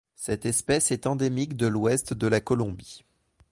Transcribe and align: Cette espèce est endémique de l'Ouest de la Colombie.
Cette 0.15 0.47
espèce 0.47 0.89
est 0.89 1.05
endémique 1.05 1.55
de 1.55 1.67
l'Ouest 1.67 2.15
de 2.15 2.25
la 2.25 2.41
Colombie. 2.41 3.05